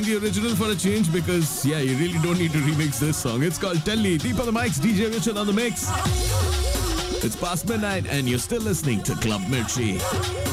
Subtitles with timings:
[0.00, 3.18] Playing the original for a change because, yeah, you really don't need to remix this
[3.18, 3.42] song.
[3.42, 4.16] It's called Telly.
[4.16, 5.90] Deep on the mics, DJ Richard on the mix.
[7.22, 10.49] It's past midnight and you're still listening to Club Mirchi.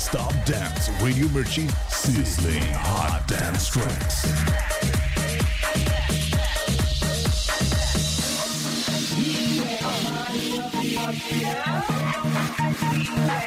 [0.00, 0.88] Non-stop dance.
[1.02, 4.24] Radio Mirchi, sizzling hot dance tracks.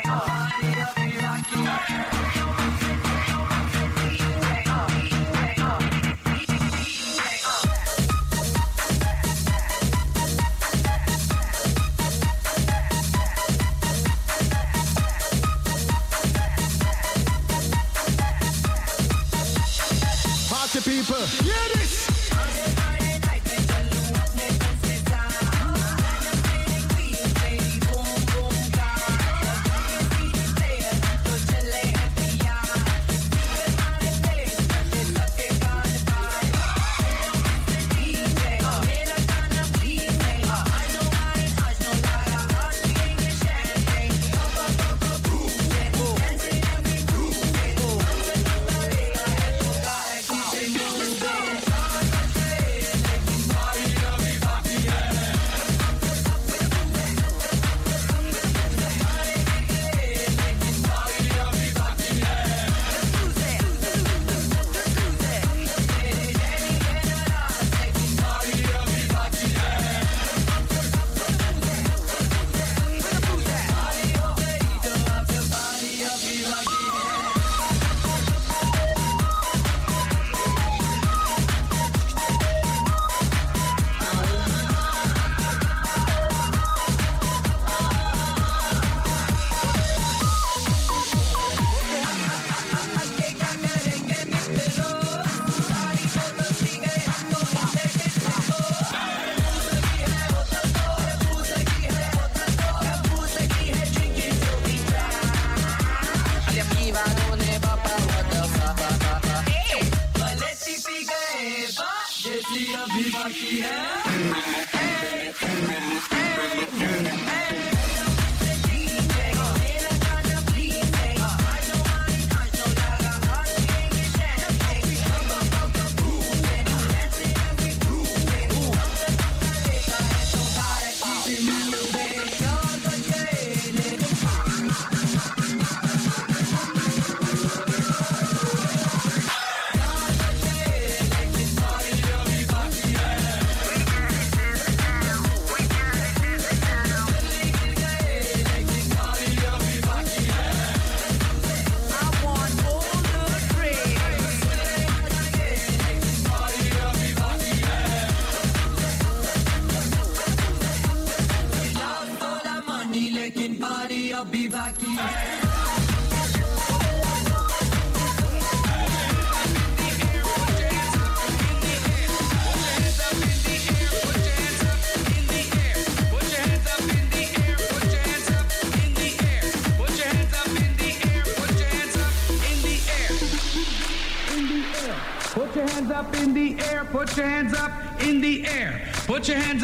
[0.04, 0.73] Party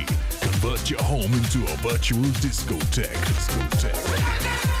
[0.00, 3.12] Convert your home into a virtual discotheque.
[3.26, 4.71] discotheque.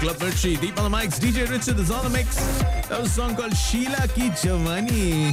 [0.00, 0.58] Club Mirchi.
[0.58, 2.36] Deep on the mics, DJ Richard is on the mix.
[2.88, 5.30] That was a song called Sheila Ki Jawani.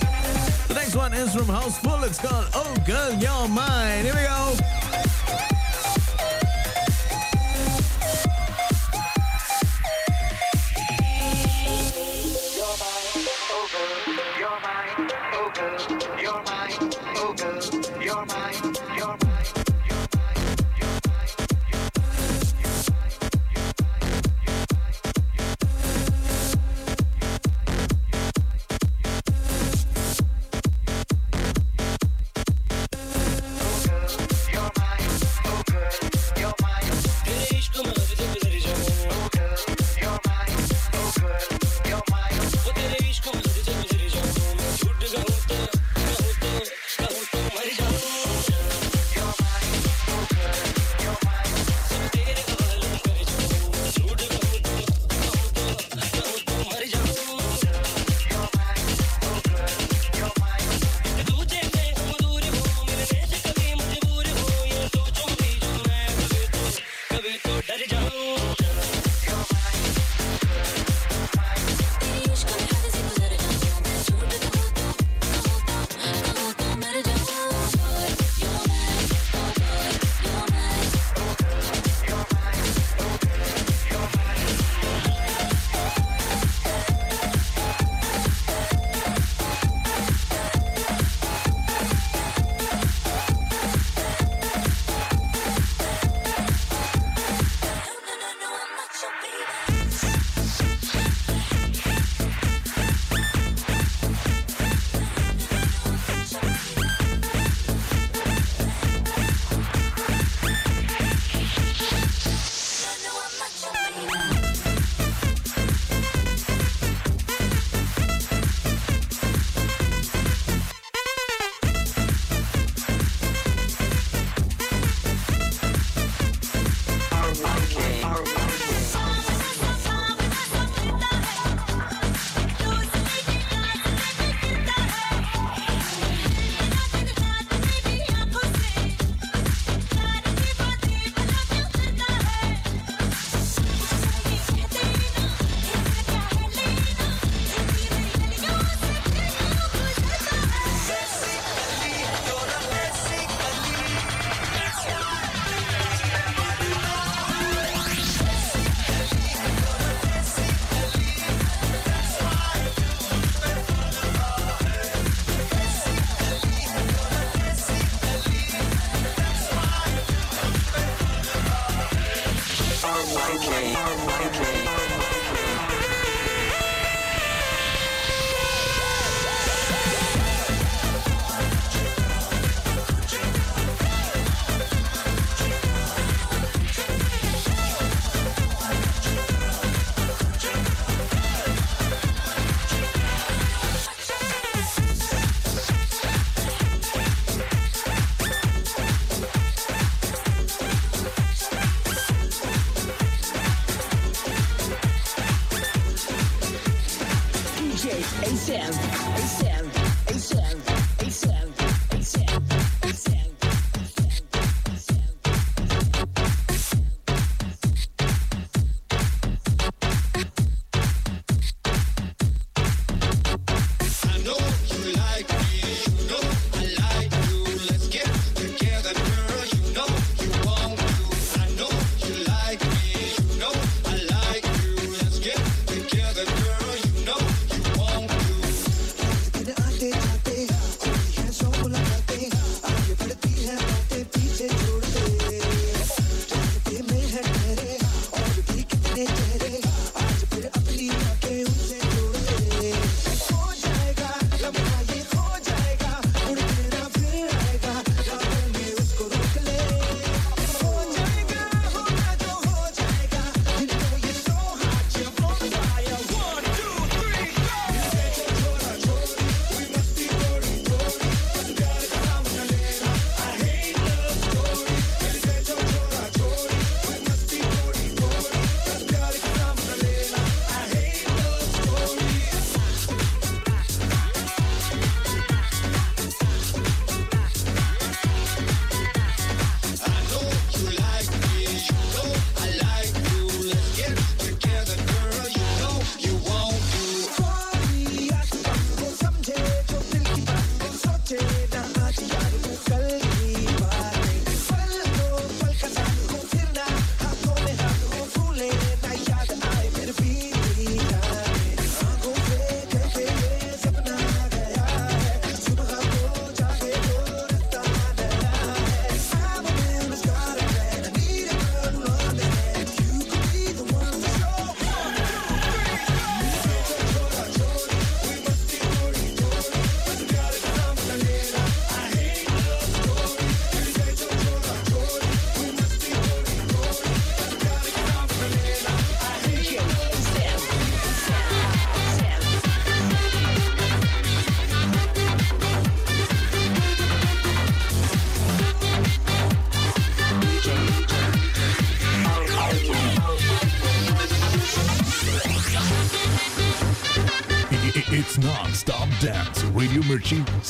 [0.68, 2.06] The next one is from Housefull.
[2.06, 4.04] It's called Oh Girl, You're Mine.
[4.04, 5.07] Here we go.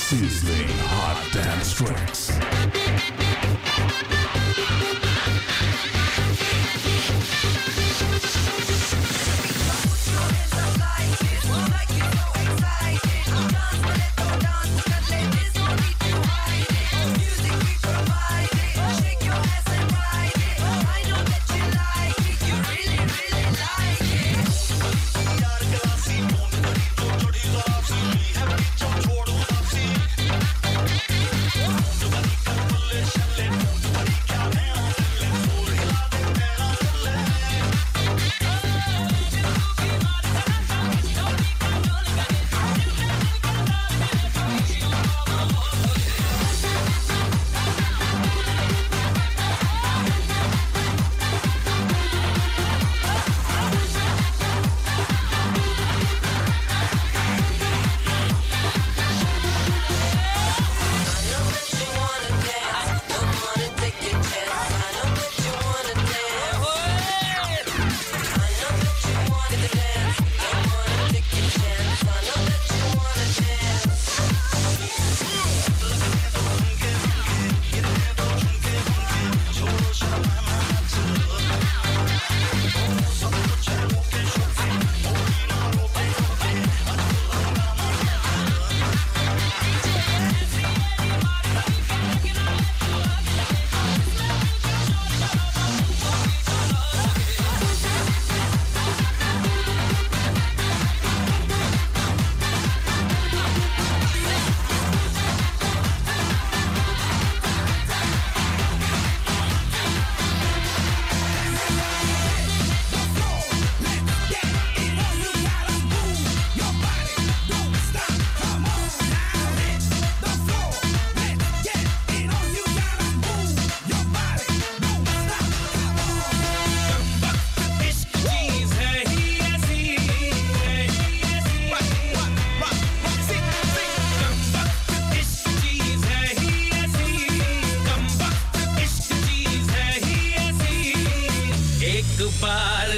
[0.10, 0.57] Mirchi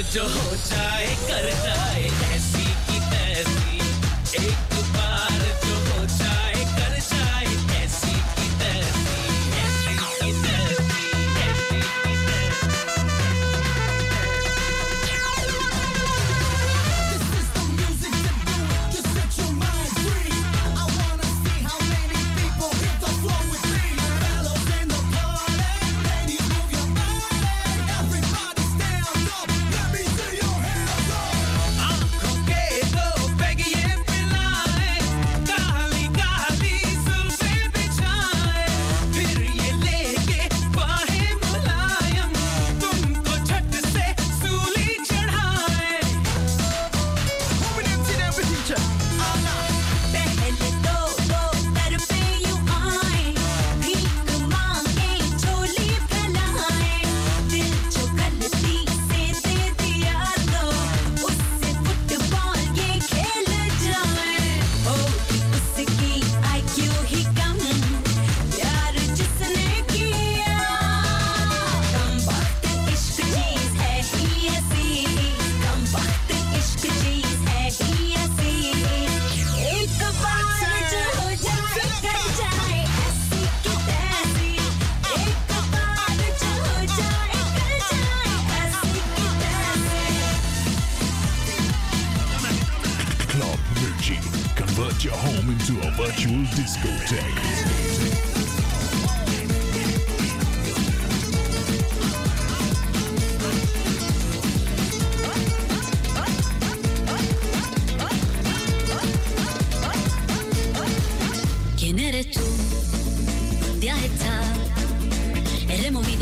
[0.02, 2.29] जो हो जाए कर जाए।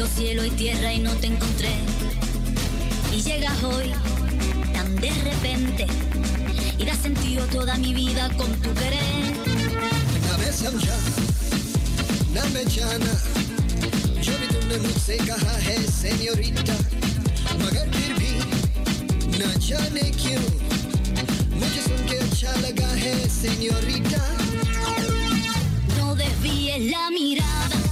[0.09, 1.71] cielo y tierra y no te encontré.
[3.15, 3.93] Y llegas hoy
[4.73, 5.87] tan de repente
[6.79, 9.01] y das sentido toda mi vida con tu querer.
[10.31, 10.97] Cabeza ya,
[12.35, 13.13] na mechana,
[14.23, 15.37] yo vi tu música,
[16.01, 16.77] señorita,
[17.59, 18.39] magar pirbi,
[19.39, 20.39] na chane kyu,
[21.55, 22.89] muchos son que chalaga,
[23.29, 24.23] señorita.
[25.99, 27.88] No desvíes la mirada.